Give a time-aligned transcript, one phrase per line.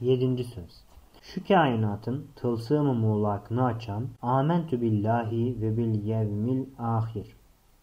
[0.00, 0.44] 7.
[0.44, 0.84] Söz
[1.22, 7.36] Şu kainatın tılsım-ı muğlakını açan, Amentü billahi ve bil yevmil ahir.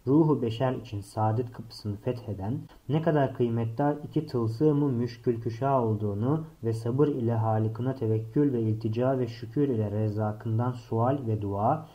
[0.08, 2.60] Ruhu beşer için saadet kapısını fetheden,
[2.90, 9.28] ne kadar kıymetli iki tılsım-ı müşkül olduğunu ve sabır ile halikına tevekkül ve iltica ve
[9.28, 11.88] şükür ile rezzakından sual ve dua,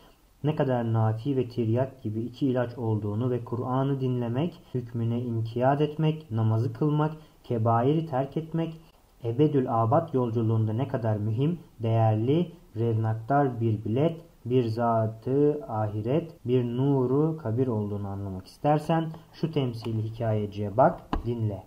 [0.44, 6.30] ne kadar nafi ve tiryak gibi iki ilaç olduğunu ve Kur'an'ı dinlemek, hükmüne inkiyat etmek,
[6.30, 7.12] namazı kılmak,
[7.44, 8.80] kebairi terk etmek,
[9.24, 17.36] ebedül abad yolculuğunda ne kadar mühim, değerli, revnaktar bir bilet, bir zatı ahiret, bir nuru
[17.36, 21.62] kabir olduğunu anlamak istersen şu temsili hikayeciye bak, dinle.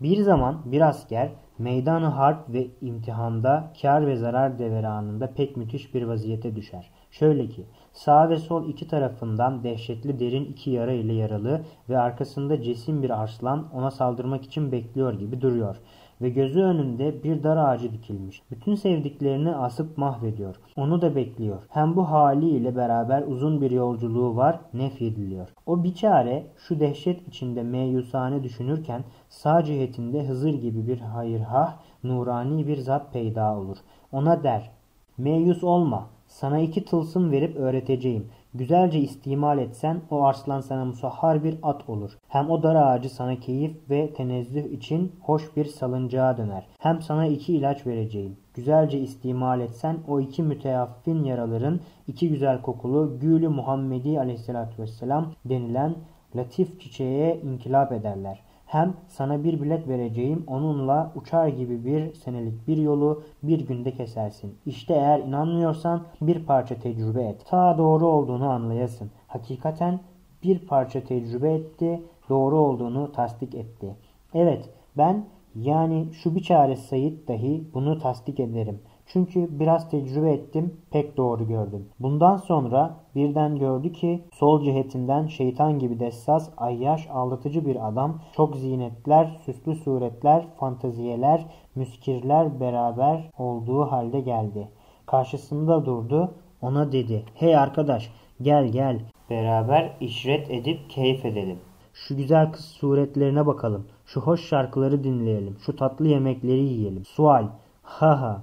[0.00, 6.02] Bir zaman bir asker meydanı harp ve imtihanda kar ve zarar deveranında pek müthiş bir
[6.02, 6.90] vaziyete düşer.
[7.18, 12.62] Şöyle ki sağ ve sol iki tarafından dehşetli derin iki yara ile yaralı ve arkasında
[12.62, 15.76] cesim bir arslan ona saldırmak için bekliyor gibi duruyor
[16.20, 18.42] ve gözü önünde bir dar ağacı dikilmiş.
[18.50, 20.56] Bütün sevdiklerini asıp mahvediyor.
[20.76, 21.62] Onu da bekliyor.
[21.68, 25.48] Hem bu haliyle beraber uzun bir yolculuğu var, nefyediliyor.
[25.66, 32.76] O biçare şu dehşet içinde meyusane düşünürken sağ cihetinde Hızır gibi bir hayırhah, nurani bir
[32.76, 33.76] zat peyda olur.
[34.12, 34.70] Ona der,
[35.18, 38.26] meyus olma, sana iki tılsım verip öğreteceğim.
[38.54, 42.18] Güzelce istimal etsen o arslan sana musahhar bir at olur.
[42.28, 46.66] Hem o dar ağacı sana keyif ve tenezzüh için hoş bir salıncağa döner.
[46.78, 48.36] Hem sana iki ilaç vereceğim.
[48.54, 55.94] Güzelce istimal etsen o iki müteaffin yaraların iki güzel kokulu Gülü Muhammedi aleyhissalatü vesselam denilen
[56.36, 58.45] latif çiçeğe inkılap ederler.
[58.66, 64.54] Hem sana bir bilet vereceğim onunla uçar gibi bir senelik bir yolu bir günde kesersin.
[64.66, 67.46] İşte eğer inanmıyorsan bir parça tecrübe et.
[67.46, 69.10] Ta doğru olduğunu anlayasın.
[69.26, 70.00] Hakikaten
[70.42, 73.96] bir parça tecrübe etti, doğru olduğunu tasdik etti.
[74.34, 78.80] Evet ben yani şu bir çare Sayit dahi bunu tasdik ederim.
[79.06, 81.88] Çünkü biraz tecrübe ettim, pek doğru gördüm.
[82.00, 88.56] Bundan sonra birden gördü ki sol cihetinden şeytan gibi dessas, ayyaş, aldatıcı bir adam, çok
[88.56, 94.68] zinetler, süslü suretler, fantaziyeler, müskirler beraber olduğu halde geldi.
[95.06, 98.10] Karşısında durdu, ona dedi, hey arkadaş
[98.42, 99.00] gel gel
[99.30, 101.58] beraber işret edip keyif edelim.
[101.94, 107.04] Şu güzel kız suretlerine bakalım, şu hoş şarkıları dinleyelim, şu tatlı yemekleri yiyelim.
[107.04, 107.46] Sual,
[107.82, 108.42] ha ha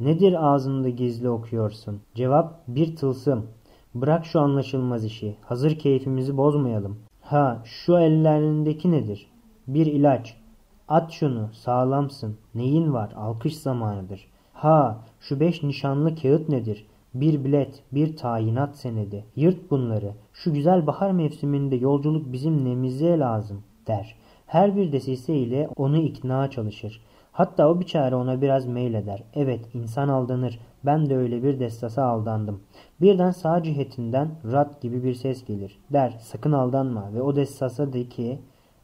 [0.00, 2.00] Nedir ağzında gizli okuyorsun?
[2.14, 3.46] Cevap bir tılsım.
[3.94, 5.36] Bırak şu anlaşılmaz işi.
[5.40, 6.98] Hazır keyfimizi bozmayalım.
[7.20, 9.26] Ha şu ellerindeki nedir?
[9.68, 10.36] Bir ilaç.
[10.88, 12.36] At şunu sağlamsın.
[12.54, 13.12] Neyin var?
[13.16, 14.28] Alkış zamanıdır.
[14.52, 16.86] Ha şu beş nişanlı kağıt nedir?
[17.14, 19.24] Bir bilet, bir tayinat senedi.
[19.36, 20.12] Yırt bunları.
[20.32, 24.16] Şu güzel bahar mevsiminde yolculuk bizim nemize lazım der.
[24.46, 27.00] Her bir desise ile onu ikna çalışır.
[27.34, 29.22] Hatta o biçare ona biraz meyleder.
[29.34, 30.58] Evet insan aldanır.
[30.84, 32.60] Ben de öyle bir destasa aldandım.
[33.00, 35.78] Birden sağ cihetinden rat gibi bir ses gelir.
[35.92, 38.38] Der sakın aldanma ve o destasa de ki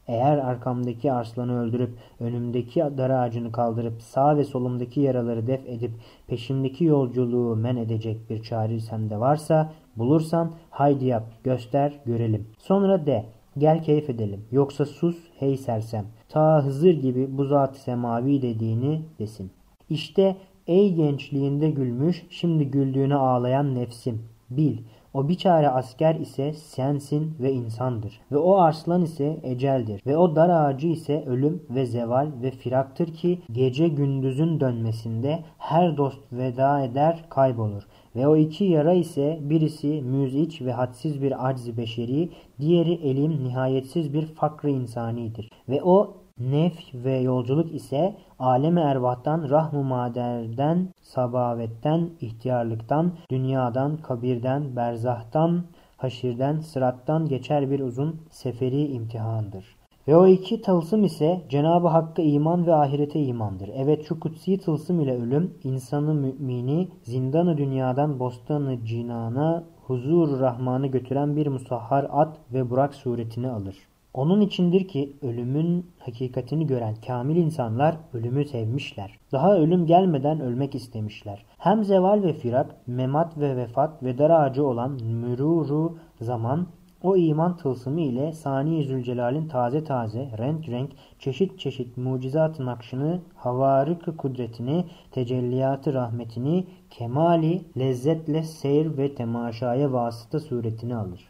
[0.07, 5.93] eğer arkamdaki arslanı öldürüp önümdeki dar ağacını kaldırıp sağ ve solumdaki yaraları def edip
[6.27, 12.47] peşimdeki yolculuğu men edecek bir çare sende varsa bulursan haydi yap göster görelim.
[12.59, 13.27] Sonra de
[13.61, 14.45] gel keyif edelim.
[14.53, 16.07] Yoksa sus hey sersem.
[16.29, 19.51] Ta Hızır gibi bu zat-ı semavi dediğini desin.
[19.91, 24.23] İşte ey gençliğinde gülmüş şimdi güldüğüne ağlayan nefsim.
[24.51, 24.79] Bil
[25.15, 28.21] o biçare asker ise sensin ve insandır.
[28.33, 30.03] Ve o arslan ise eceldir.
[30.07, 35.97] Ve o dar ağacı ise ölüm ve zeval ve firaktır ki gece gündüzün dönmesinde her
[35.97, 37.83] dost veda eder kaybolur.
[38.17, 44.15] Ve o iki yara ise birisi müziç ve hadsiz bir acz beşeri, diğeri elim nihayetsiz
[44.15, 45.51] bir fakr insanidir.
[45.69, 55.65] Ve o Nef ve yolculuk ise aleme ervahtan, rahm-ı maderden, sabavetten, ihtiyarlıktan, dünyadan, kabirden, berzahtan,
[55.97, 59.65] haşirden, sırattan geçer bir uzun seferi imtihandır.
[60.09, 63.71] Ve o iki tılsım ise Cenab-ı Hakk'a iman ve ahirete imandır.
[63.75, 71.37] Evet şu kutsi tılsım ile ölüm insanı mümini zindanı dünyadan bostanı cinana huzur rahmanı götüren
[71.37, 73.77] bir musahhar at ve burak suretini alır.
[74.15, 79.19] Onun içindir ki ölümün hakikatini gören kamil insanlar ölümü sevmişler.
[79.33, 81.45] Daha ölüm gelmeden ölmek istemişler.
[81.59, 86.67] Hem zeval ve firak, memat ve vefat ve dar ağacı olan müruru zaman
[87.03, 94.19] o iman tılsımı ile Sani Zülcelal'in taze taze, renk renk, çeşit çeşit mucizat nakşını, havarık
[94.19, 101.29] kudretini, tecelliyatı rahmetini, kemali, lezzetle seyir ve temaşaya vasıta suretini alır.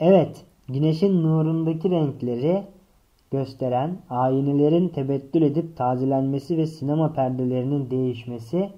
[0.00, 2.62] Evet, Güneşin nurundaki renkleri
[3.30, 8.70] gösteren, aynelerin tebettül edip tazelenmesi ve sinema perdelerinin değişmesi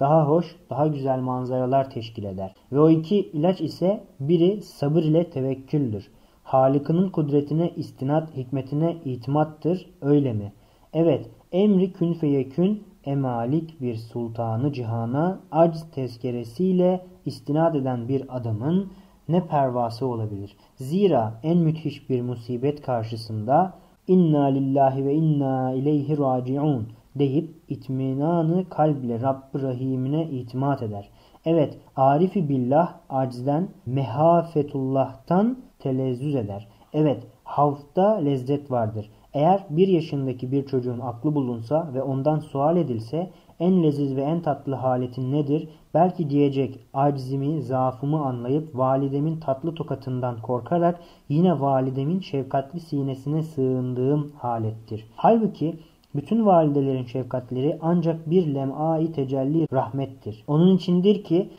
[0.00, 2.54] daha hoş, daha güzel manzaralar teşkil eder.
[2.72, 6.10] Ve o iki ilaç ise biri sabır ile tevekküldür.
[6.44, 10.52] Halık'ının kudretine istinat, hikmetine itimattır, öyle mi?
[10.92, 18.90] Evet, emri kün feyekün emalik bir sultanı cihana acz tezkeresiyle istinad eden bir adamın
[19.28, 20.56] ne pervası olabilir?
[20.76, 23.74] Zira en müthiş bir musibet karşısında
[24.08, 31.08] inna lillahi ve inna ileyhi raciun deyip itminanı kalble Rabb-ı Rahim'ine itimat eder.
[31.44, 36.68] Evet, arifi billah acizden, mehafetullah'tan telezzüz eder.
[36.92, 39.10] Evet, havfta lezzet vardır.
[39.34, 43.30] Eğer bir yaşındaki bir çocuğun aklı bulunsa ve ondan sual edilse
[43.62, 45.68] en leziz ve en tatlı haletin nedir?
[45.94, 55.04] Belki diyecek acizimi, zaafımı anlayıp validemin tatlı tokatından korkarak yine validemin şefkatli sinesine sığındığım halettir.
[55.16, 55.78] Halbuki
[56.14, 60.44] bütün validelerin şefkatleri ancak bir lem'ai tecelli rahmettir.
[60.46, 61.50] Onun içindir ki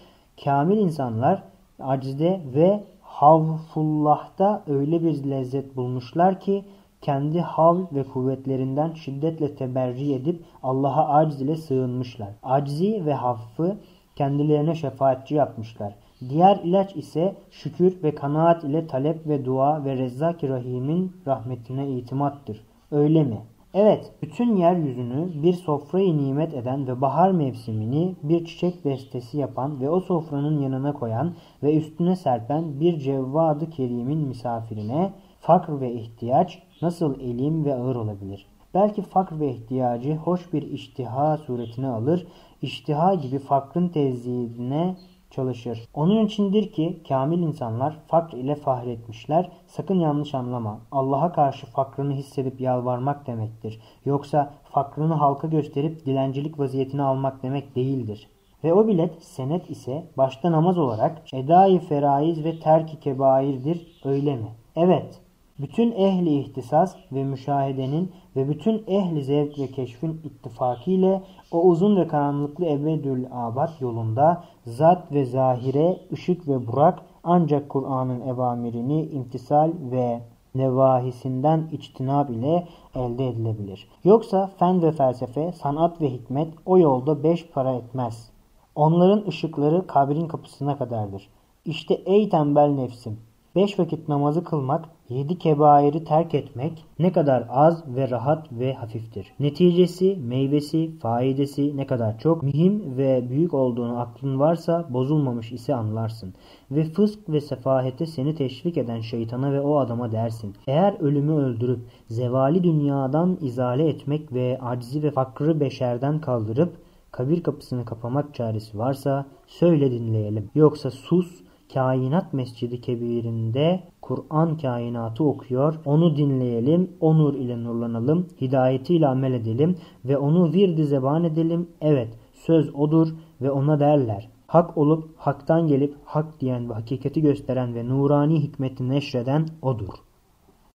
[0.43, 1.43] kamil insanlar
[1.79, 6.63] acizde ve havfullah'ta öyle bir lezzet bulmuşlar ki
[7.03, 12.29] kendi havl ve kuvvetlerinden şiddetle teberri edip Allah'a aciz ile sığınmışlar.
[12.43, 13.77] Acizi ve haffı
[14.15, 15.95] kendilerine şefaatçi yapmışlar.
[16.29, 22.65] Diğer ilaç ise şükür ve kanaat ile talep ve dua ve Rezzak-ı Rahim'in rahmetine itimattır.
[22.91, 23.41] Öyle mi?
[23.73, 29.89] Evet, bütün yeryüzünü bir sofrayı nimet eden ve bahar mevsimini bir çiçek destesi yapan ve
[29.89, 31.33] o sofranın yanına koyan
[31.63, 38.47] ve üstüne serpen bir cevvadı kerimin misafirine fakr ve ihtiyaç nasıl elim ve ağır olabilir?
[38.73, 42.27] Belki fakr ve ihtiyacı hoş bir iştiha suretine alır,
[42.61, 44.95] iştiha gibi fakrın tezidine
[45.31, 45.87] çalışır.
[45.93, 49.51] Onun içindir ki kamil insanlar fakr ile fahretmişler.
[49.67, 50.79] Sakın yanlış anlama.
[50.91, 53.81] Allah'a karşı fakrını hissedip yalvarmak demektir.
[54.05, 58.27] Yoksa fakrını halka gösterip dilencilik vaziyetini almak demek değildir.
[58.63, 64.51] Ve o bilet senet ise başta namaz olarak edai feraiz ve terki kebairdir öyle mi?
[64.75, 65.22] Evet
[65.59, 72.07] bütün ehli ihtisas ve müşahedenin ve bütün ehli zevk ve keşfin ittifakiyle o uzun ve
[72.07, 80.21] karanlıklı ebedül abad yolunda zat ve zahire, ışık ve burak ancak Kur'an'ın evamirini imtisal ve
[80.55, 83.87] nevahisinden içtinab ile elde edilebilir.
[84.03, 88.29] Yoksa fen ve felsefe, sanat ve hikmet o yolda beş para etmez.
[88.75, 91.29] Onların ışıkları kabrin kapısına kadardır.
[91.65, 93.19] İşte ey tembel nefsim!
[93.55, 99.33] Beş vakit namazı kılmak, yedi kebairi terk etmek ne kadar az ve rahat ve hafiftir.
[99.39, 106.33] Neticesi, meyvesi, faidesi ne kadar çok, mühim ve büyük olduğunu aklın varsa bozulmamış ise anlarsın.
[106.71, 110.55] Ve fısk ve sefahete seni teşvik eden şeytana ve o adama dersin.
[110.67, 116.73] Eğer ölümü öldürüp zevali dünyadan izale etmek ve acizi ve fakrı beşerden kaldırıp
[117.11, 120.49] kabir kapısını kapamak çaresi varsa söyle dinleyelim.
[120.55, 121.43] Yoksa sus
[121.73, 125.73] Kainat Mescidi Kebir'inde Kur'an kainatı okuyor.
[125.85, 131.67] Onu dinleyelim, o nur ile nurlanalım, hidayetiyle amel edelim ve onu virdi zeban edelim.
[131.81, 133.07] Evet, söz odur
[133.41, 134.29] ve ona derler.
[134.47, 139.93] Hak olup haktan gelip hak diyen ve hakikati gösteren ve nurani hikmeti neşreden odur.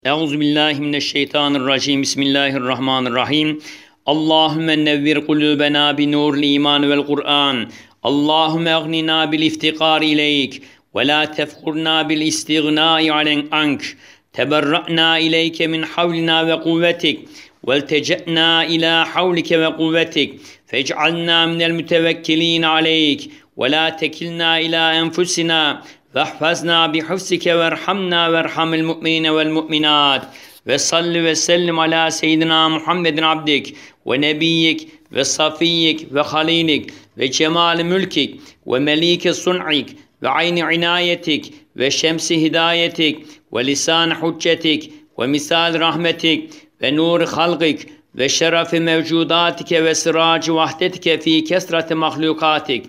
[0.05, 2.01] Euzubillahimineşşeytanirracim.
[2.01, 3.59] Bismillahirrahmanirrahim.
[4.05, 7.57] Allahümme nevvir kulübena bi nurl iman vel Kur'an.
[8.03, 10.61] Allahümme egnina bil iftikar ileyk.
[10.94, 13.10] ولا تفخرنا بالاستغناء
[13.52, 13.82] عنك
[14.32, 17.18] تبرأنا إليك من حولنا وقوتك
[17.62, 20.30] والتجأنا إلى حولك وقوتك
[20.66, 25.82] فاجعلنا من المتوكلين عليك ولا تكلنا إلى أنفسنا
[26.14, 30.22] واحفظنا بحفظك وارحمنا وارحم المؤمنين والمؤمنات
[30.68, 33.74] وصل وسلم على سيدنا محمد عبدك
[34.04, 38.30] ونبيك وصفيك وخليلك وجمال ملكك
[38.66, 39.86] ومليك صنعك
[40.23, 46.51] ve ayni inayetik ve şemsi hidayetik ve lisan hüccetik ve misal rahmetik
[46.81, 52.85] ve nur halgik ve şerefi mevcudatike ve sıracı vahdetike fi kesrati mahlukatik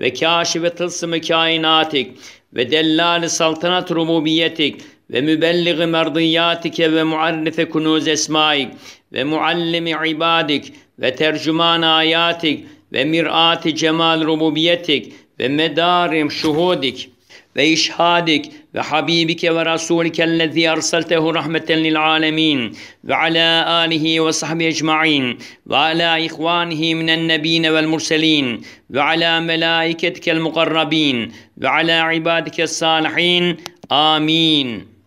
[0.00, 2.12] ve kâşife tılsımı kainatik
[2.54, 4.80] ve dellâli saltanat rububiyetik
[5.10, 8.68] ve mübelliği merdiyatike ve muarrife kunuz esmaik
[9.12, 17.10] ve muallimi ibadik ve tercüman ayatik ve mir'ati cemal rububiyetik ve medarim şuhudik
[17.56, 24.32] ve işhadik ve habibike ve rasulike ellezî erseltehu rahmeten lil alemin ve ala alihi ve
[24.32, 32.12] sahbihi ecma'in ve ala ihvanihi minen nebine vel murselin ve ala melaiketikel mukarrabin ve ala
[32.12, 34.97] ibadike salihin amin.